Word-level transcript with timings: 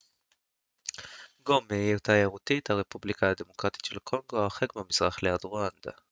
גומה 1.45 1.67
היא 1.75 1.81
עיר 1.87 1.97
תיירותית 1.97 2.69
הרפובליקה 2.69 3.29
הדמוקרטית 3.29 3.85
של 3.85 3.99
קונגו 3.99 4.37
הרחק 4.37 4.75
במזרח 4.75 5.23
ליד 5.23 5.39
רואנדה 5.43 5.91